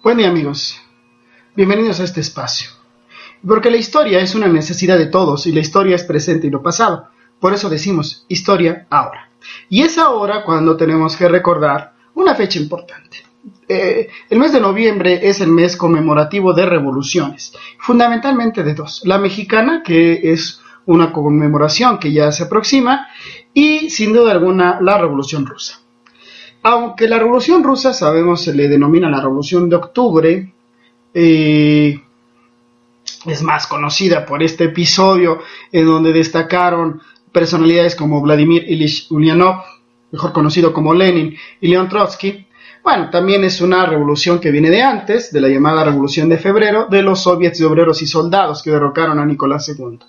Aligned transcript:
Bueno 0.00 0.20
y 0.20 0.26
amigos, 0.26 0.80
bienvenidos 1.56 1.98
a 1.98 2.04
este 2.04 2.20
espacio. 2.20 2.70
Porque 3.44 3.68
la 3.68 3.78
historia 3.78 4.20
es 4.20 4.36
una 4.36 4.46
necesidad 4.46 4.96
de 4.96 5.06
todos 5.06 5.48
y 5.48 5.52
la 5.52 5.58
historia 5.58 5.96
es 5.96 6.04
presente 6.04 6.46
y 6.46 6.50
no 6.50 6.62
pasado. 6.62 7.08
Por 7.40 7.52
eso 7.52 7.68
decimos 7.68 8.24
historia 8.28 8.86
ahora. 8.90 9.32
Y 9.68 9.82
es 9.82 9.98
ahora 9.98 10.44
cuando 10.44 10.76
tenemos 10.76 11.16
que 11.16 11.26
recordar 11.26 11.94
una 12.14 12.36
fecha 12.36 12.60
importante. 12.60 13.24
Eh, 13.68 14.08
el 14.30 14.38
mes 14.38 14.52
de 14.52 14.60
noviembre 14.60 15.28
es 15.28 15.40
el 15.40 15.50
mes 15.50 15.76
conmemorativo 15.76 16.52
de 16.52 16.66
revoluciones, 16.66 17.52
fundamentalmente 17.80 18.62
de 18.62 18.74
dos. 18.74 19.02
La 19.04 19.18
mexicana, 19.18 19.82
que 19.84 20.30
es 20.30 20.60
una 20.86 21.12
conmemoración 21.12 21.98
que 21.98 22.12
ya 22.12 22.30
se 22.30 22.44
aproxima, 22.44 23.08
y 23.52 23.90
sin 23.90 24.12
duda 24.12 24.30
alguna 24.30 24.78
la 24.80 24.96
revolución 24.96 25.44
rusa. 25.44 25.80
Aunque 26.70 27.08
la 27.08 27.18
Revolución 27.18 27.64
Rusa, 27.64 27.94
sabemos, 27.94 28.44
se 28.44 28.52
le 28.52 28.68
denomina 28.68 29.08
la 29.08 29.22
Revolución 29.22 29.70
de 29.70 29.76
Octubre, 29.76 30.52
eh, 31.14 31.98
es 33.24 33.42
más 33.42 33.66
conocida 33.66 34.26
por 34.26 34.42
este 34.42 34.64
episodio 34.64 35.38
en 35.72 35.86
donde 35.86 36.12
destacaron 36.12 37.00
personalidades 37.32 37.96
como 37.96 38.20
Vladimir 38.20 38.64
Ilich 38.68 39.10
Ulyanov, 39.10 39.62
mejor 40.12 40.34
conocido 40.34 40.74
como 40.74 40.92
Lenin, 40.92 41.34
y 41.58 41.68
Leon 41.68 41.88
Trotsky. 41.88 42.46
Bueno, 42.84 43.08
también 43.08 43.44
es 43.44 43.62
una 43.62 43.86
revolución 43.86 44.38
que 44.38 44.50
viene 44.50 44.68
de 44.68 44.82
antes, 44.82 45.32
de 45.32 45.40
la 45.40 45.48
llamada 45.48 45.84
Revolución 45.84 46.28
de 46.28 46.36
Febrero, 46.36 46.86
de 46.90 47.00
los 47.00 47.22
soviets 47.22 47.58
de 47.58 47.64
obreros 47.64 48.02
y 48.02 48.06
soldados 48.06 48.62
que 48.62 48.72
derrocaron 48.72 49.18
a 49.18 49.24
Nicolás 49.24 49.70
II. 49.70 50.00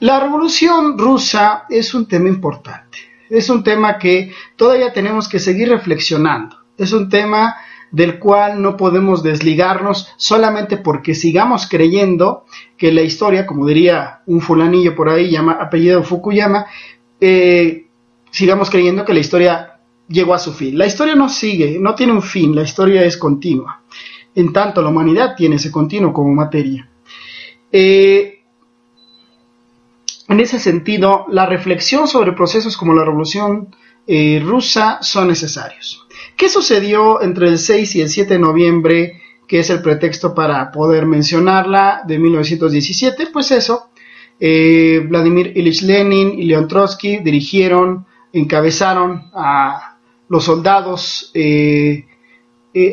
La 0.00 0.20
revolución 0.20 0.98
rusa 0.98 1.64
es 1.70 1.94
un 1.94 2.04
tema 2.06 2.28
importante 2.28 3.13
es 3.38 3.50
un 3.50 3.62
tema 3.62 3.98
que 3.98 4.32
todavía 4.56 4.92
tenemos 4.92 5.28
que 5.28 5.38
seguir 5.38 5.68
reflexionando. 5.68 6.56
Es 6.78 6.92
un 6.92 7.08
tema 7.08 7.56
del 7.90 8.18
cual 8.18 8.60
no 8.60 8.76
podemos 8.76 9.22
desligarnos 9.22 10.12
solamente 10.16 10.76
porque 10.76 11.14
sigamos 11.14 11.68
creyendo 11.68 12.44
que 12.76 12.90
la 12.90 13.02
historia, 13.02 13.46
como 13.46 13.66
diría 13.66 14.22
un 14.26 14.40
fulanillo 14.40 14.96
por 14.96 15.08
ahí, 15.08 15.30
llama, 15.30 15.52
apellido 15.60 16.02
Fukuyama, 16.02 16.66
eh, 17.20 17.86
sigamos 18.30 18.68
creyendo 18.68 19.04
que 19.04 19.14
la 19.14 19.20
historia 19.20 19.78
llegó 20.08 20.34
a 20.34 20.38
su 20.38 20.52
fin. 20.52 20.76
La 20.76 20.86
historia 20.86 21.14
no 21.14 21.28
sigue, 21.28 21.78
no 21.78 21.94
tiene 21.94 22.12
un 22.12 22.22
fin, 22.22 22.54
la 22.54 22.62
historia 22.62 23.04
es 23.04 23.16
continua. 23.16 23.82
En 24.34 24.52
tanto, 24.52 24.82
la 24.82 24.88
humanidad 24.88 25.36
tiene 25.36 25.56
ese 25.56 25.70
continuo 25.70 26.12
como 26.12 26.34
materia. 26.34 26.88
Eh, 27.70 28.33
en 30.28 30.40
ese 30.40 30.58
sentido, 30.58 31.26
la 31.28 31.46
reflexión 31.46 32.08
sobre 32.08 32.32
procesos 32.32 32.76
como 32.76 32.94
la 32.94 33.04
Revolución 33.04 33.74
eh, 34.06 34.42
Rusa 34.44 34.98
son 35.02 35.28
necesarios. 35.28 36.06
¿Qué 36.36 36.48
sucedió 36.48 37.20
entre 37.22 37.48
el 37.48 37.58
6 37.58 37.96
y 37.96 38.00
el 38.00 38.08
7 38.08 38.34
de 38.34 38.40
noviembre, 38.40 39.22
que 39.46 39.58
es 39.58 39.70
el 39.70 39.82
pretexto 39.82 40.34
para 40.34 40.70
poder 40.72 41.04
mencionarla, 41.04 42.02
de 42.06 42.18
1917? 42.18 43.28
Pues 43.32 43.50
eso, 43.50 43.90
eh, 44.40 45.04
Vladimir 45.06 45.52
Ilich 45.54 45.82
Lenin 45.82 46.38
y 46.38 46.44
Leon 46.44 46.68
Trotsky 46.68 47.18
dirigieron, 47.18 48.06
encabezaron 48.32 49.30
a 49.34 49.98
los 50.28 50.44
soldados 50.44 51.30
eh, 51.34 52.06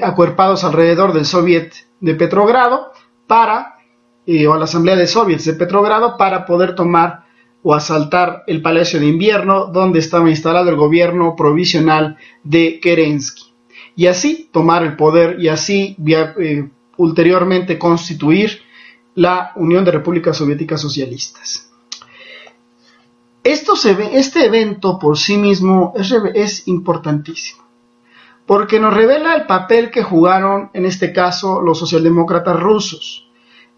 acuerpados 0.03 0.63
alrededor 0.65 1.13
del 1.13 1.25
Soviet 1.25 1.73
de 2.01 2.13
Petrogrado 2.15 2.91
para 3.25 3.80
o 4.27 4.53
a 4.53 4.57
la 4.57 4.65
Asamblea 4.65 4.95
de 4.95 5.07
Soviets 5.07 5.45
de 5.45 5.53
Petrogrado 5.53 6.17
para 6.17 6.45
poder 6.45 6.75
tomar 6.75 7.25
o 7.63 7.73
asaltar 7.73 8.43
el 8.47 8.61
Palacio 8.61 8.99
de 8.99 9.07
Invierno 9.07 9.65
donde 9.67 9.99
estaba 9.99 10.29
instalado 10.29 10.69
el 10.69 10.75
gobierno 10.75 11.35
provisional 11.35 12.17
de 12.43 12.79
Kerensky 12.81 13.53
y 13.95 14.07
así 14.07 14.49
tomar 14.51 14.83
el 14.83 14.95
poder 14.95 15.39
y 15.39 15.47
así 15.47 15.95
eh, 16.07 16.69
ulteriormente 16.97 17.77
constituir 17.77 18.61
la 19.15 19.51
Unión 19.55 19.83
de 19.83 19.91
Repúblicas 19.91 20.37
Soviéticas 20.37 20.79
Socialistas. 20.81 21.69
Esto 23.43 23.75
se 23.75 23.93
ve, 23.93 24.11
este 24.13 24.45
evento 24.45 24.97
por 24.97 25.17
sí 25.17 25.35
mismo 25.37 25.93
es 26.33 26.67
importantísimo 26.67 27.61
porque 28.45 28.79
nos 28.79 28.93
revela 28.93 29.35
el 29.35 29.45
papel 29.45 29.89
que 29.91 30.03
jugaron 30.03 30.71
en 30.73 30.85
este 30.85 31.13
caso 31.13 31.61
los 31.61 31.79
socialdemócratas 31.79 32.59
rusos 32.59 33.30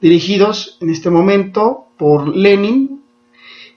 dirigidos 0.03 0.78
en 0.81 0.90
este 0.90 1.09
momento 1.09 1.88
por 1.97 2.36
Lenin, 2.36 3.02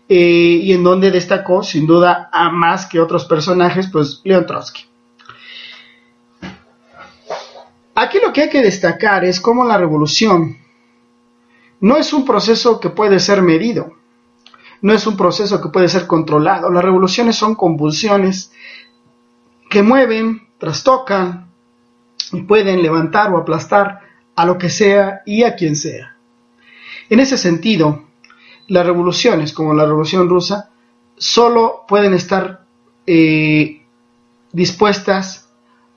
eh, 0.08 0.60
y 0.60 0.72
en 0.72 0.82
donde 0.82 1.12
destacó 1.12 1.62
sin 1.62 1.86
duda 1.86 2.28
a 2.32 2.50
más 2.50 2.86
que 2.86 2.98
otros 2.98 3.26
personajes, 3.26 3.88
pues 3.92 4.22
Leon 4.24 4.44
Trotsky. 4.44 4.82
Aquí 7.94 8.18
lo 8.20 8.32
que 8.32 8.42
hay 8.42 8.50
que 8.50 8.60
destacar 8.60 9.24
es 9.24 9.40
cómo 9.40 9.64
la 9.64 9.78
revolución 9.78 10.58
no 11.78 11.96
es 11.96 12.12
un 12.12 12.24
proceso 12.24 12.80
que 12.80 12.90
puede 12.90 13.20
ser 13.20 13.40
medido, 13.40 13.94
no 14.82 14.92
es 14.92 15.06
un 15.06 15.16
proceso 15.16 15.62
que 15.62 15.68
puede 15.68 15.88
ser 15.88 16.08
controlado. 16.08 16.72
Las 16.72 16.84
revoluciones 16.84 17.36
son 17.36 17.54
convulsiones 17.54 18.50
que 19.70 19.80
mueven, 19.84 20.48
trastocan 20.58 21.52
y 22.32 22.42
pueden 22.42 22.82
levantar 22.82 23.32
o 23.32 23.38
aplastar 23.38 24.00
a 24.34 24.44
lo 24.44 24.58
que 24.58 24.70
sea 24.70 25.22
y 25.24 25.44
a 25.44 25.54
quien 25.54 25.76
sea. 25.76 26.15
En 27.08 27.20
ese 27.20 27.36
sentido, 27.36 28.04
las 28.68 28.86
revoluciones, 28.86 29.52
como 29.52 29.74
la 29.74 29.86
revolución 29.86 30.28
rusa, 30.28 30.70
solo 31.16 31.84
pueden 31.86 32.14
estar 32.14 32.64
eh, 33.06 33.82
dispuestas 34.52 35.48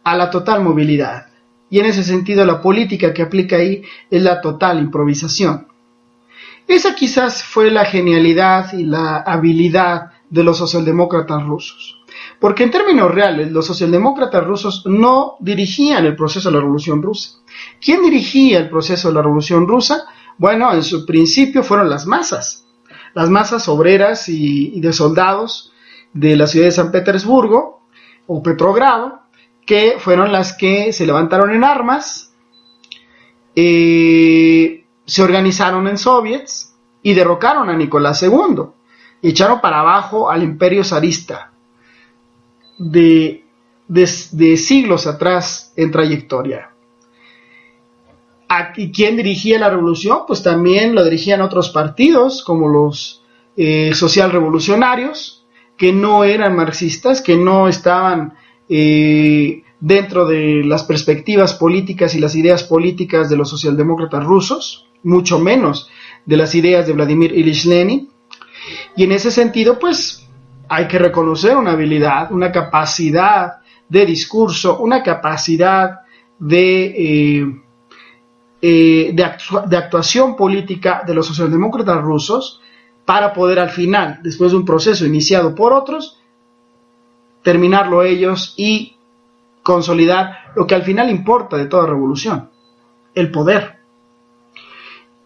a 0.04 0.16
la 0.16 0.30
total 0.30 0.64
movilidad. 0.64 1.28
Y 1.70 1.80
en 1.80 1.86
ese 1.86 2.04
sentido, 2.04 2.46
la 2.46 2.62
política 2.62 3.14
que 3.14 3.22
aplica 3.22 3.58
ahí 3.58 3.84
es 4.10 4.22
la 4.22 4.42
total 4.42 4.80
improvisación. 4.80 5.68
Esa 6.68 6.94
quizás 6.94 7.44
fue 7.44 7.72
la 7.72 7.86
genialidad 7.86 8.74
y 8.74 8.86
la 8.86 9.18
habilidad 9.18 10.12
de 10.30 10.44
los 10.44 10.58
socialdemócratas 10.58 11.44
rusos. 11.44 12.00
Porque 12.40 12.64
en 12.64 12.72
términos 12.72 13.14
reales, 13.14 13.52
los 13.52 13.66
socialdemócratas 13.66 14.46
rusos 14.46 14.84
no 14.86 15.36
dirigían 15.40 16.06
el 16.06 16.16
proceso 16.16 16.50
de 16.50 16.56
la 16.56 16.62
revolución 16.62 17.02
rusa. 17.02 17.40
¿Quién 17.82 18.04
dirigía 18.04 18.60
el 18.60 18.70
proceso 18.70 19.10
de 19.10 19.16
la 19.16 19.22
revolución 19.22 19.68
rusa? 19.68 20.06
Bueno, 20.40 20.74
en 20.74 20.84
su 20.84 21.06
principio 21.06 21.64
fueron 21.64 21.90
las 21.90 22.08
masas, 22.08 22.66
las 23.14 23.30
masas 23.30 23.68
obreras 23.68 24.30
y, 24.30 24.80
de 24.80 24.94
soldados 24.94 25.74
de 26.14 26.38
la 26.38 26.48
ciudad 26.48 26.68
de 26.68 26.72
San 26.72 26.94
Petersburgo 26.94 27.82
o 28.26 28.42
Petrogrado, 28.42 29.20
que 29.66 29.98
fueron 30.00 30.32
las 30.32 30.54
que 30.54 30.94
se 30.94 31.06
levantaron 31.06 31.52
en 31.52 31.66
armas, 31.66 32.34
eh, 33.54 34.86
se 35.06 35.22
organizaron 35.22 35.90
en 35.90 35.98
soviets 35.98 36.74
y 37.04 37.14
derrocaron 37.14 37.70
a 37.70 37.76
Nicolás 37.76 38.24
II 38.24 38.62
y 39.22 39.32
echaron 39.32 39.60
para 39.60 39.82
abajo 39.82 40.32
al 40.32 40.42
imperio 40.42 40.86
zarista 40.86 41.52
de 42.78 43.44
siglos 44.56 45.06
atrás 45.06 45.74
en 45.76 45.92
trayectoria. 45.92 46.69
¿Y 48.78 48.92
quién 48.92 49.16
dirigía 49.16 49.60
la 49.60 49.70
revolución? 49.70 50.20
Pues 50.26 50.42
también 50.42 50.96
lo 50.96 51.04
dirigían 51.04 51.42
otros 51.42 51.70
partidos, 51.70 52.44
como 52.44 52.68
los 52.68 53.24
eh, 53.56 53.94
social 53.94 54.32
revolucionarios, 54.32 55.46
que 55.78 55.94
no 55.94 56.24
eran 56.24 56.56
marxistas, 56.56 57.22
que 57.22 57.38
no 57.38 57.68
estaban 57.68 58.34
eh, 58.68 59.64
dentro 59.80 60.26
de 60.26 60.64
las 60.64 60.84
perspectivas 60.84 61.54
políticas 61.54 62.16
y 62.16 62.20
las 62.20 62.36
ideas 62.36 62.64
políticas 62.64 63.30
de 63.30 63.38
los 63.38 63.50
socialdemócratas 63.50 64.24
rusos, 64.24 64.88
mucho 65.04 65.40
menos 65.40 65.90
de 66.26 66.38
las 66.38 66.56
ideas 66.56 66.88
de 66.88 66.94
Vladimir 66.94 67.32
Ilich 67.32 67.66
Lenin. 67.66 68.10
Y 68.96 69.04
en 69.04 69.12
ese 69.12 69.30
sentido, 69.30 69.78
pues 69.78 70.28
hay 70.68 70.88
que 70.88 70.98
reconocer 70.98 71.56
una 71.56 71.74
habilidad, 71.74 72.32
una 72.32 72.52
capacidad 72.52 73.58
de 73.88 74.06
discurso, 74.08 74.80
una 74.80 75.04
capacidad 75.04 76.00
de... 76.40 76.86
Eh, 76.98 77.64
eh, 78.62 79.12
de, 79.14 79.78
actuación 79.78 80.36
política 80.36 81.04
de 81.06 81.14
los 81.14 81.28
socialdemócratas 81.28 82.02
rusos 82.02 82.62
para 83.06 83.34
poder 83.34 83.60
al 83.60 83.70
final, 83.70 84.20
después 84.22 84.52
de 84.52 84.58
un 84.58 84.66
proceso 84.66 85.06
iniciado 85.06 85.56
por 85.56 85.74
otros, 85.74 86.20
terminarlo 87.42 88.04
ellos 88.04 88.54
y 88.58 88.98
consolidar 89.64 90.52
lo 90.56 90.68
que 90.68 90.76
al 90.76 90.84
final 90.84 91.10
importa 91.10 91.56
de 91.56 91.68
toda 91.68 91.88
revolución, 91.88 92.50
el 93.16 93.32
poder. 93.32 93.80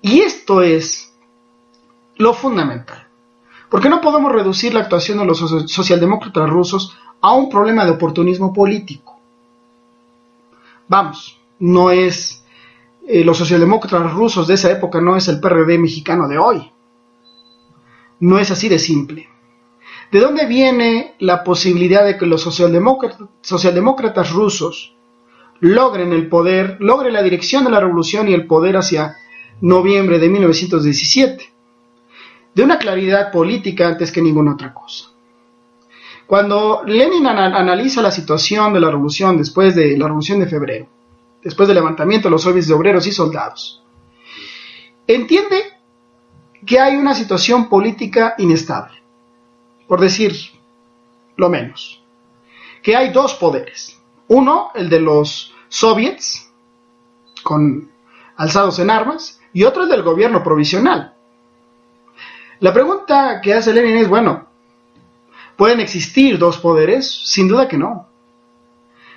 Y 0.02 0.20
esto 0.20 0.62
es 0.62 1.14
lo 2.18 2.34
fundamental. 2.34 3.08
Porque 3.70 3.90
no 3.90 4.02
podemos 4.02 4.32
reducir 4.32 4.74
la 4.74 4.82
actuación 4.82 5.18
de 5.18 5.26
los 5.26 5.40
socialdemócratas 5.72 6.48
rusos 6.48 6.96
a 7.22 7.34
un 7.34 7.50
problema 7.50 7.86
de 7.86 7.92
oportunismo 7.92 8.54
político. 8.54 9.20
Vamos, 10.88 11.40
no 11.58 11.90
es 11.90 12.43
eh, 13.08 13.24
los 13.24 13.38
socialdemócratas 13.38 14.14
rusos 14.14 14.48
de 14.48 14.54
esa 14.54 14.72
época, 14.72 15.02
no 15.02 15.18
es 15.18 15.28
el 15.28 15.40
PRD 15.40 15.78
mexicano 15.78 16.28
de 16.28 16.38
hoy. 16.38 16.72
No 18.20 18.40
es 18.40 18.50
así 18.52 18.70
de 18.70 18.80
simple. 18.80 19.28
¿De 20.12 20.20
dónde 20.20 20.46
viene 20.46 21.16
la 21.20 21.44
posibilidad 21.44 22.06
de 22.06 22.18
que 22.18 22.26
los 22.26 22.42
socialdemócratas, 22.42 24.32
rusos 24.32 24.96
logren 25.60 26.14
el 26.14 26.30
poder, 26.30 26.78
logren 26.80 27.14
la 27.14 27.24
dirección 27.24 27.64
de 27.64 27.72
la 27.72 27.80
revolución 27.80 28.30
y 28.30 28.34
el 28.34 28.46
poder 28.46 28.78
hacia 28.78 29.16
noviembre 29.60 30.20
de 30.20 30.30
1917? 30.30 31.54
De 32.54 32.64
una 32.64 32.78
claridad 32.78 33.32
política 33.32 33.88
antes 33.88 34.12
que 34.12 34.22
ninguna 34.22 34.54
otra 34.54 34.74
cosa. 34.74 35.10
Cuando 36.28 36.84
Lenin 36.86 37.26
analiza 37.28 38.02
la 38.02 38.12
situación 38.12 38.72
de 38.72 38.80
la 38.80 38.92
revolución 38.92 39.36
después 39.36 39.76
de 39.76 39.98
la 39.98 40.06
revolución 40.06 40.40
de 40.40 40.48
febrero, 40.48 40.88
después 41.44 41.68
del 41.68 41.76
levantamiento 41.76 42.28
de 42.28 42.32
los 42.32 42.44
soviets 42.44 42.68
de 42.68 42.74
obreros 42.74 43.08
y 43.08 43.12
soldados, 43.12 43.84
entiende 45.08 45.64
que 46.66 46.80
hay 46.80 46.96
una 46.96 47.14
situación 47.14 47.70
política 47.70 48.36
inestable 48.38 49.04
por 49.88 50.00
decir 50.00 50.36
lo 51.36 51.50
menos, 51.50 52.04
que 52.82 52.96
hay 52.96 53.12
dos 53.12 53.36
poderes. 53.36 54.00
Uno, 54.28 54.72
el 54.74 54.90
de 54.90 55.00
los 55.00 55.54
soviets, 55.70 56.52
con 57.44 57.92
alzados 58.36 58.80
en 58.80 58.90
armas, 58.90 59.40
y 59.54 59.64
otro 59.64 59.84
el 59.84 59.90
del 59.90 60.02
gobierno 60.02 60.44
provisional. 60.44 61.14
La 62.60 62.74
pregunta 62.74 63.42
que 63.42 63.54
hace 63.54 63.74
Lenin 63.74 63.98
es, 63.98 64.08
bueno, 64.08 64.48
¿pueden 65.58 65.80
existir 65.80 66.40
dos 66.40 66.58
poderes? 66.58 67.30
Sin 67.30 67.48
duda 67.48 67.68
que 67.68 67.78
no. 67.78 68.08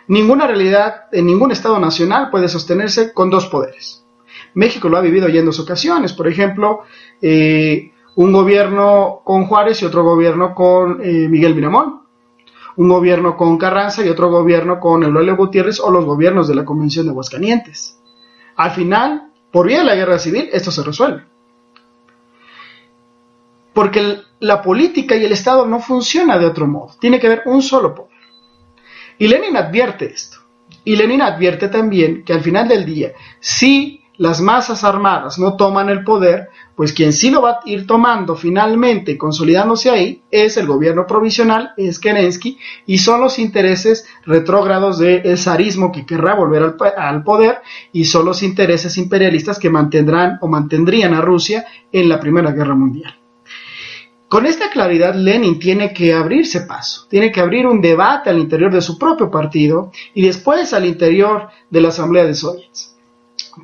Ninguna 0.08 0.46
realidad 0.46 1.04
en 1.12 1.26
ningún 1.26 1.50
Estado 1.50 1.78
nacional 1.78 2.30
puede 2.30 2.48
sostenerse 2.48 3.12
con 3.12 3.30
dos 3.30 3.46
poderes. 3.46 4.04
México 4.54 4.88
lo 4.88 4.96
ha 4.96 5.02
vivido 5.02 5.28
ya 5.28 5.40
en 5.40 5.46
dos 5.46 5.58
ocasiones. 5.58 6.12
Por 6.12 6.28
ejemplo, 6.28 6.82
eh, 7.20 7.92
un 8.14 8.32
gobierno 8.32 9.20
con 9.24 9.46
Juárez 9.46 9.82
y 9.82 9.84
otro 9.84 10.02
gobierno 10.04 10.54
con 10.54 11.00
eh, 11.02 11.28
Miguel 11.28 11.54
Miramón, 11.54 12.02
un 12.76 12.88
gobierno 12.88 13.36
con 13.36 13.58
Carranza 13.58 14.04
y 14.04 14.08
otro 14.08 14.30
gobierno 14.30 14.80
con 14.80 15.02
Eulolio 15.02 15.36
Gutiérrez 15.36 15.80
o 15.80 15.90
los 15.90 16.04
gobiernos 16.04 16.48
de 16.48 16.54
la 16.54 16.64
Convención 16.64 17.06
de 17.06 17.10
Aguascalientes. 17.10 17.98
Al 18.56 18.70
final, 18.70 19.32
por 19.50 19.66
vía 19.66 19.78
de 19.78 19.84
la 19.84 19.94
guerra 19.94 20.18
civil, 20.18 20.48
esto 20.52 20.70
se 20.70 20.82
resuelve. 20.82 21.24
Porque 23.74 24.18
la 24.40 24.62
política 24.62 25.16
y 25.16 25.24
el 25.24 25.32
Estado 25.32 25.66
no 25.66 25.80
funciona 25.80 26.38
de 26.38 26.46
otro 26.46 26.66
modo, 26.66 26.94
tiene 26.98 27.18
que 27.20 27.26
haber 27.26 27.42
un 27.46 27.60
solo 27.60 27.94
poder. 27.94 28.15
Y 29.18 29.28
Lenin 29.28 29.56
advierte 29.56 30.06
esto. 30.06 30.38
Y 30.84 30.96
Lenin 30.96 31.22
advierte 31.22 31.68
también 31.68 32.24
que 32.24 32.32
al 32.32 32.42
final 32.42 32.68
del 32.68 32.84
día, 32.84 33.12
si 33.40 34.02
las 34.18 34.40
masas 34.40 34.84
armadas 34.84 35.38
no 35.38 35.56
toman 35.56 35.88
el 35.88 36.04
poder, 36.04 36.48
pues 36.74 36.92
quien 36.92 37.12
sí 37.12 37.30
lo 37.30 37.42
va 37.42 37.50
a 37.50 37.60
ir 37.66 37.86
tomando 37.86 38.34
finalmente 38.34 39.18
consolidándose 39.18 39.90
ahí 39.90 40.22
es 40.30 40.56
el 40.56 40.66
gobierno 40.66 41.06
provisional, 41.06 41.72
es 41.76 41.98
Kerensky, 41.98 42.58
y 42.86 42.98
son 42.98 43.20
los 43.20 43.38
intereses 43.38 44.06
retrógrados 44.24 44.98
del 44.98 45.36
zarismo 45.38 45.92
que 45.92 46.06
querrá 46.06 46.34
volver 46.34 46.76
al, 46.96 47.24
poder, 47.24 47.58
y 47.92 48.04
son 48.04 48.24
los 48.24 48.42
intereses 48.42 48.96
imperialistas 48.98 49.58
que 49.58 49.70
mantendrán 49.70 50.38
o 50.40 50.48
mantendrían 50.48 51.14
a 51.14 51.20
Rusia 51.20 51.66
en 51.92 52.08
la 52.08 52.20
Primera 52.20 52.52
Guerra 52.52 52.74
Mundial. 52.74 53.25
Con 54.28 54.44
esta 54.44 54.70
claridad, 54.70 55.14
Lenin 55.14 55.60
tiene 55.60 55.92
que 55.92 56.12
abrirse 56.12 56.62
paso, 56.62 57.06
tiene 57.08 57.30
que 57.30 57.40
abrir 57.40 57.66
un 57.66 57.80
debate 57.80 58.28
al 58.28 58.38
interior 58.38 58.72
de 58.72 58.82
su 58.82 58.98
propio 58.98 59.30
partido 59.30 59.92
y 60.14 60.26
después 60.26 60.72
al 60.72 60.84
interior 60.84 61.48
de 61.70 61.80
la 61.80 61.88
Asamblea 61.88 62.24
de 62.24 62.34
Soviets 62.34 62.96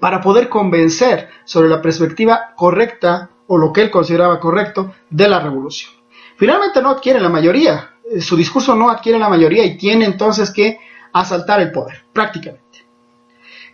para 0.00 0.20
poder 0.20 0.48
convencer 0.48 1.28
sobre 1.44 1.68
la 1.68 1.82
perspectiva 1.82 2.54
correcta 2.56 3.30
o 3.48 3.58
lo 3.58 3.72
que 3.72 3.82
él 3.82 3.90
consideraba 3.90 4.38
correcto 4.38 4.94
de 5.10 5.28
la 5.28 5.40
revolución. 5.40 5.92
Finalmente 6.36 6.80
no 6.80 6.90
adquiere 6.90 7.20
la 7.20 7.28
mayoría, 7.28 7.90
eh, 8.10 8.20
su 8.20 8.36
discurso 8.36 8.74
no 8.74 8.88
adquiere 8.88 9.18
la 9.18 9.28
mayoría 9.28 9.64
y 9.64 9.76
tiene 9.76 10.04
entonces 10.04 10.50
que 10.50 10.78
asaltar 11.12 11.60
el 11.60 11.72
poder, 11.72 12.04
prácticamente. 12.12 12.62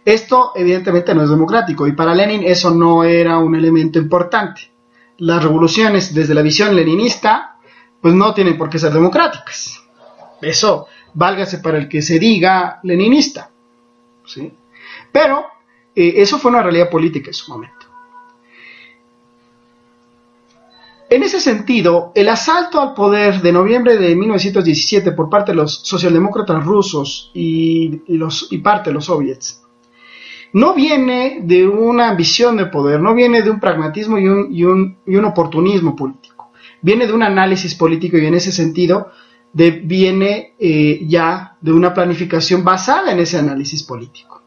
Esto 0.04 0.52
evidentemente 0.56 1.14
no 1.14 1.22
es 1.22 1.30
democrático 1.30 1.86
y 1.86 1.92
para 1.92 2.14
Lenin 2.14 2.42
eso 2.44 2.70
no 2.70 3.04
era 3.04 3.38
un 3.38 3.54
elemento 3.54 3.98
importante. 3.98 4.72
Las 5.18 5.42
revoluciones 5.42 6.14
desde 6.14 6.34
la 6.34 6.42
visión 6.42 6.74
leninista 6.74 7.56
pues 8.00 8.14
no 8.14 8.32
tienen 8.34 8.56
por 8.56 8.70
qué 8.70 8.78
ser 8.78 8.92
democráticas. 8.92 9.82
Eso 10.40 10.86
válgase 11.14 11.58
para 11.58 11.78
el 11.78 11.88
que 11.88 12.02
se 12.02 12.18
diga 12.18 12.80
leninista. 12.84 13.50
¿sí? 14.24 14.52
Pero 15.10 15.44
eh, 15.94 16.14
eso 16.16 16.38
fue 16.38 16.50
una 16.50 16.62
realidad 16.62 16.88
política 16.88 17.30
en 17.30 17.34
su 17.34 17.50
momento. 17.50 17.86
En 21.10 21.22
ese 21.22 21.40
sentido, 21.40 22.12
el 22.14 22.28
asalto 22.28 22.80
al 22.80 22.92
poder 22.92 23.40
de 23.40 23.50
noviembre 23.50 23.96
de 23.96 24.14
1917 24.14 25.12
por 25.12 25.30
parte 25.30 25.52
de 25.52 25.56
los 25.56 25.80
socialdemócratas 25.82 26.62
rusos 26.64 27.30
y, 27.32 28.02
los, 28.08 28.48
y 28.50 28.58
parte 28.58 28.90
de 28.90 28.94
los 28.94 29.06
soviets 29.06 29.62
no 30.58 30.74
viene 30.74 31.38
de 31.42 31.68
una 31.68 32.08
ambición 32.08 32.56
de 32.56 32.66
poder, 32.66 33.00
no 33.00 33.14
viene 33.14 33.42
de 33.42 33.50
un 33.50 33.60
pragmatismo 33.60 34.18
y 34.18 34.26
un, 34.26 34.98
y 35.06 35.14
un, 35.14 35.24
oportunismo 35.24 35.94
político, 35.94 36.50
viene 36.82 37.06
de 37.06 37.12
un 37.12 37.22
análisis 37.22 37.76
político 37.76 38.18
y 38.18 38.26
en 38.26 38.34
ese 38.34 38.50
sentido 38.50 39.12
de, 39.52 39.70
viene 39.70 40.54
eh, 40.58 41.00
ya 41.06 41.56
de 41.60 41.72
una 41.72 41.94
planificación 41.94 42.64
basada 42.64 43.12
en 43.12 43.20
ese 43.20 43.38
análisis 43.38 43.84
político. 43.84 44.42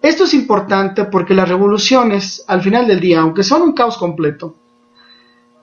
Esto 0.00 0.22
es 0.22 0.34
importante 0.34 1.06
porque 1.06 1.34
las 1.34 1.48
revoluciones, 1.48 2.44
al 2.46 2.62
final 2.62 2.86
del 2.86 3.00
día, 3.00 3.20
aunque 3.20 3.42
son 3.42 3.62
un 3.62 3.72
caos 3.72 3.98
completo, 3.98 4.54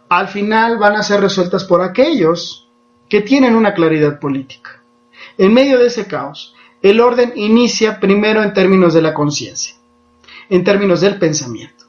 al 0.10 0.28
final 0.28 0.78
van 0.78 0.98
a 0.98 1.04
ser 1.04 1.22
resueltas 1.22 1.64
por 1.64 1.82
aquellos 1.82 2.70
que 3.08 3.22
tienen 3.22 3.56
una 3.56 3.74
claridad 3.74 4.20
política. 4.20 4.84
En 5.38 5.54
medio 5.54 5.80
de 5.80 5.88
ese 5.88 6.08
caos, 6.08 6.54
el 6.84 7.00
orden 7.00 7.34
inicia 7.36 8.00
primero 8.00 8.44
en 8.44 8.54
términos 8.54 8.94
de 8.94 9.02
la 9.02 9.14
conciencia, 9.14 9.76
en 10.50 10.64
términos 10.64 11.02
del 11.02 11.18
pensamiento. 11.18 11.86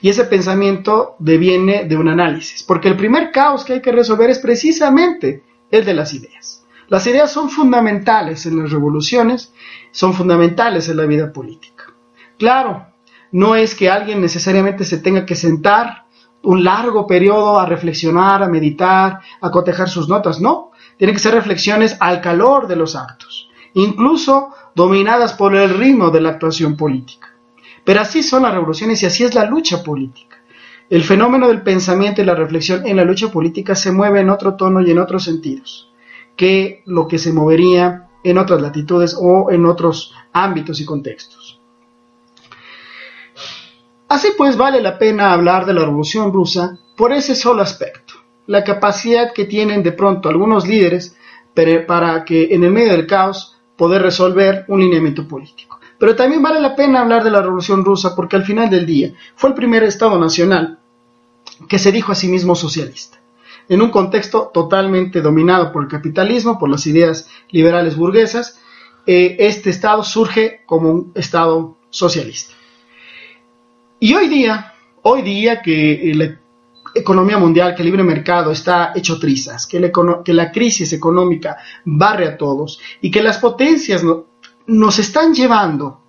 Y 0.00 0.08
ese 0.08 0.24
pensamiento 0.24 1.14
deviene 1.18 1.84
de 1.84 1.96
un 1.96 2.08
análisis, 2.08 2.62
porque 2.62 2.88
el 2.88 2.96
primer 2.96 3.30
caos 3.30 3.64
que 3.64 3.74
hay 3.74 3.82
que 3.82 3.92
resolver 3.92 4.30
es 4.30 4.38
precisamente 4.38 5.44
el 5.70 5.84
de 5.84 5.94
las 5.94 6.14
ideas. 6.14 6.64
Las 6.88 7.06
ideas 7.06 7.30
son 7.32 7.50
fundamentales 7.50 8.46
en 8.46 8.58
las 8.58 8.70
revoluciones, 8.70 9.52
son 9.90 10.14
fundamentales 10.14 10.88
en 10.88 10.96
la 10.96 11.06
vida 11.06 11.32
política. 11.32 11.84
Claro, 12.38 12.86
no 13.32 13.56
es 13.56 13.74
que 13.74 13.90
alguien 13.90 14.20
necesariamente 14.20 14.84
se 14.84 14.98
tenga 14.98 15.26
que 15.26 15.34
sentar 15.34 16.04
un 16.42 16.64
largo 16.64 17.06
periodo 17.06 17.58
a 17.58 17.66
reflexionar, 17.66 18.42
a 18.42 18.48
meditar, 18.48 19.20
a 19.40 19.50
cotejar 19.50 19.88
sus 19.88 20.08
notas, 20.08 20.40
no. 20.40 20.72
Tienen 20.96 21.14
que 21.14 21.22
ser 21.22 21.34
reflexiones 21.34 21.96
al 22.00 22.20
calor 22.20 22.68
de 22.68 22.76
los 22.76 22.96
actos, 22.96 23.50
incluso 23.74 24.50
dominadas 24.74 25.34
por 25.34 25.54
el 25.54 25.70
ritmo 25.70 26.10
de 26.10 26.20
la 26.20 26.30
actuación 26.30 26.76
política. 26.76 27.34
Pero 27.84 28.00
así 28.00 28.22
son 28.22 28.42
las 28.42 28.54
revoluciones 28.54 29.02
y 29.02 29.06
así 29.06 29.24
es 29.24 29.34
la 29.34 29.44
lucha 29.44 29.82
política. 29.82 30.38
El 30.90 31.02
fenómeno 31.02 31.48
del 31.48 31.62
pensamiento 31.62 32.22
y 32.22 32.24
la 32.24 32.34
reflexión 32.34 32.86
en 32.86 32.96
la 32.96 33.04
lucha 33.04 33.28
política 33.28 33.74
se 33.74 33.92
mueve 33.92 34.20
en 34.20 34.30
otro 34.30 34.54
tono 34.54 34.80
y 34.80 34.90
en 34.90 34.98
otros 34.98 35.24
sentidos 35.24 35.90
que 36.36 36.82
lo 36.86 37.06
que 37.06 37.18
se 37.18 37.32
movería 37.32 38.08
en 38.22 38.38
otras 38.38 38.60
latitudes 38.60 39.16
o 39.18 39.50
en 39.50 39.66
otros 39.66 40.12
ámbitos 40.32 40.80
y 40.80 40.84
contextos. 40.84 41.60
Así 44.08 44.28
pues 44.36 44.56
vale 44.56 44.80
la 44.80 44.98
pena 44.98 45.32
hablar 45.32 45.66
de 45.66 45.74
la 45.74 45.80
Revolución 45.80 46.32
rusa 46.32 46.78
por 46.96 47.12
ese 47.12 47.34
solo 47.34 47.62
aspecto, 47.62 48.14
la 48.46 48.64
capacidad 48.64 49.32
que 49.32 49.44
tienen 49.44 49.82
de 49.82 49.92
pronto 49.92 50.28
algunos 50.28 50.66
líderes 50.66 51.16
para 51.86 52.24
que 52.24 52.54
en 52.54 52.64
el 52.64 52.70
medio 52.70 52.92
del 52.92 53.06
caos 53.06 53.53
poder 53.76 54.02
resolver 54.02 54.64
un 54.68 54.80
lineamiento 54.80 55.26
político. 55.26 55.80
Pero 55.98 56.16
también 56.16 56.42
vale 56.42 56.60
la 56.60 56.74
pena 56.74 57.00
hablar 57.00 57.24
de 57.24 57.30
la 57.30 57.40
Revolución 57.40 57.84
rusa 57.84 58.14
porque 58.14 58.36
al 58.36 58.44
final 58.44 58.68
del 58.70 58.86
día 58.86 59.12
fue 59.36 59.50
el 59.50 59.54
primer 59.54 59.82
Estado 59.84 60.18
nacional 60.18 60.78
que 61.68 61.78
se 61.78 61.92
dijo 61.92 62.12
a 62.12 62.14
sí 62.14 62.28
mismo 62.28 62.54
socialista, 62.54 63.18
en 63.68 63.80
un 63.80 63.90
contexto 63.90 64.50
totalmente 64.52 65.20
dominado 65.20 65.72
por 65.72 65.84
el 65.84 65.88
capitalismo, 65.88 66.58
por 66.58 66.68
las 66.68 66.86
ideas 66.86 67.28
liberales 67.50 67.96
burguesas, 67.96 68.60
eh, 69.06 69.36
este 69.38 69.70
Estado 69.70 70.02
surge 70.02 70.62
como 70.66 70.90
un 70.90 71.12
Estado 71.14 71.76
socialista. 71.90 72.54
Y 74.00 74.14
hoy 74.14 74.28
día, 74.28 74.74
hoy 75.02 75.22
día 75.22 75.62
que 75.62 76.12
economía 76.94 77.38
mundial, 77.38 77.74
que 77.74 77.82
el 77.82 77.86
libre 77.86 78.02
mercado 78.02 78.50
está 78.50 78.92
hecho 78.94 79.18
trizas, 79.18 79.66
que, 79.66 79.80
la 79.80 80.52
crisis 80.52 80.92
económica 80.92 81.56
barre 81.84 82.28
a 82.28 82.36
todos 82.36 82.78
y 83.00 83.10
que 83.10 83.22
las 83.22 83.38
potencias 83.38 84.02
nos 84.66 84.98
están 84.98 85.34
llevando 85.34 86.00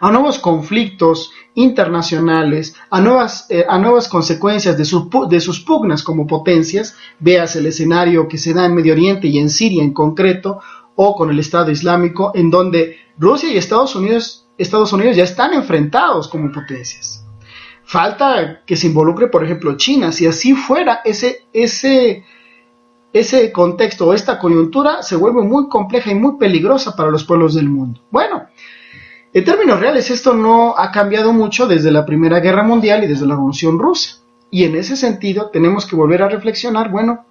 a 0.00 0.10
nuevos 0.12 0.38
conflictos 0.38 1.32
internacionales, 1.54 2.76
a 2.88 3.00
nuevas, 3.00 3.46
eh, 3.50 3.64
a 3.68 3.78
nuevas 3.78 4.08
consecuencias 4.08 4.76
de, 4.76 4.84
de 5.28 5.40
sus 5.40 5.60
pugnas 5.60 6.04
como 6.04 6.26
potencias, 6.26 6.96
veas 7.18 7.56
el 7.56 7.66
escenario 7.66 8.28
que 8.28 8.38
se 8.38 8.54
da 8.54 8.64
en 8.64 8.74
Medio 8.74 8.92
Oriente 8.92 9.26
y 9.26 9.38
en 9.38 9.50
Siria 9.50 9.82
en 9.82 9.92
concreto, 9.92 10.60
o 10.94 11.14
con 11.14 11.30
el 11.30 11.38
Estado 11.38 11.70
Islámico, 11.70 12.32
en 12.34 12.50
donde 12.50 12.96
Rusia 13.18 13.52
y 13.52 13.56
Estados 13.56 13.94
Unidos, 13.94 14.46
Estados 14.56 14.92
Unidos 14.92 15.16
ya 15.16 15.24
están 15.24 15.52
enfrentados 15.54 16.28
como 16.28 16.50
potencias. 16.50 17.24
Falta 17.88 18.64
que 18.66 18.76
se 18.76 18.88
involucre, 18.88 19.28
por 19.28 19.42
ejemplo, 19.42 19.74
China. 19.78 20.12
Si 20.12 20.26
así 20.26 20.52
fuera, 20.52 21.00
ese, 21.06 21.46
ese, 21.54 22.22
ese 23.14 23.50
contexto 23.50 24.08
o 24.08 24.12
esta 24.12 24.38
coyuntura 24.38 25.02
se 25.02 25.16
vuelve 25.16 25.40
muy 25.40 25.70
compleja 25.70 26.10
y 26.10 26.14
muy 26.14 26.36
peligrosa 26.36 26.94
para 26.94 27.10
los 27.10 27.24
pueblos 27.24 27.54
del 27.54 27.70
mundo. 27.70 28.02
Bueno, 28.10 28.42
en 29.32 29.42
términos 29.42 29.80
reales, 29.80 30.10
esto 30.10 30.34
no 30.34 30.74
ha 30.76 30.92
cambiado 30.92 31.32
mucho 31.32 31.66
desde 31.66 31.90
la 31.90 32.04
Primera 32.04 32.40
Guerra 32.40 32.62
Mundial 32.62 33.04
y 33.04 33.06
desde 33.06 33.24
la 33.24 33.36
Revolución 33.36 33.78
Rusa. 33.78 34.18
Y 34.50 34.64
en 34.64 34.76
ese 34.76 34.94
sentido 34.94 35.48
tenemos 35.48 35.86
que 35.86 35.96
volver 35.96 36.22
a 36.22 36.28
reflexionar, 36.28 36.90
bueno, 36.90 37.24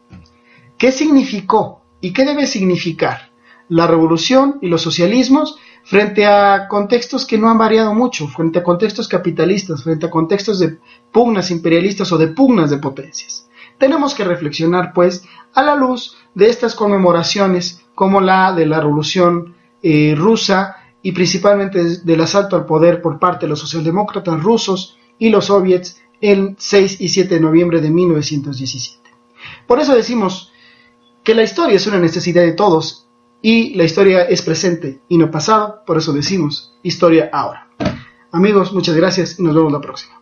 ¿qué 0.80 0.92
significó 0.92 1.84
y 2.02 2.14
qué 2.14 2.26
debe 2.26 2.48
significar 2.48 3.30
la 3.70 3.86
revolución 3.86 4.58
y 4.64 4.70
los 4.70 4.82
socialismos 4.82 5.60
frente 5.88 6.25
a 6.25 6.67
contextos 6.67 7.25
que 7.25 7.38
no 7.38 7.50
han 7.50 7.58
variado 7.58 7.94
mucho, 7.94 8.27
frente 8.27 8.60
a 8.60 8.63
contextos 8.63 9.08
capitalistas, 9.08 9.84
frente 9.84 10.06
a 10.06 10.10
contextos 10.10 10.60
de 10.60 10.77
pugnas 11.12 11.50
imperialistas 11.51 12.12
o 12.12 12.17
de 12.17 12.27
pugnas 12.27 12.70
de 12.70 12.77
potencias? 12.77 13.50
Tenemos 13.77 14.13
que 14.13 14.24
reflexionar, 14.24 14.94
pues, 14.94 15.24
a 15.53 15.62
la 15.62 15.75
luz 15.75 16.17
de 16.36 16.50
estas 16.50 16.75
conmemoraciones 16.75 17.82
como 17.96 18.22
la 18.22 18.53
de 18.53 18.65
la 18.65 18.79
revolución 18.79 19.56
eh, 19.82 20.15
rusa, 20.17 20.77
y 21.08 21.13
principalmente 21.13 22.00
del 22.03 22.20
asalto 22.20 22.58
al 22.58 22.65
poder 22.65 23.01
por 23.01 23.17
parte 23.17 23.46
de 23.46 23.51
los 23.51 23.60
socialdemócratas 23.60 24.44
rusos 24.44 24.98
y 25.17 25.29
los 25.29 25.46
soviets 25.46 26.01
el 26.20 26.56
6 26.58 27.00
y 27.00 27.08
7 27.08 27.36
de 27.36 27.39
noviembre 27.39 27.79
de 27.79 27.89
1917. 27.89 29.10
Por 29.67 29.79
eso 29.79 29.96
decimos 29.96 30.51
que 31.24 31.34
la 31.34 31.44
historia 31.44 31.77
es 31.77 31.88
una 31.88 32.00
necesidad 32.00 32.41
de 32.41 32.51
todos 32.51 33.07
y 33.41 33.75
la 33.75 33.84
historia 33.84 34.24
es 34.24 34.41
presente 34.41 35.01
y 35.08 35.17
no 35.17 35.32
pasado, 35.32 35.84
por 35.86 35.98
eso 35.98 36.13
decimos 36.13 36.75
historia 36.84 37.29
ahora. 37.32 37.67
Amigos, 38.32 38.74
muchas 38.74 38.96
gracias 38.96 39.39
y 39.39 39.44
nos 39.44 39.56
vemos 39.56 39.72
la 39.72 39.82
próxima. 39.82 40.22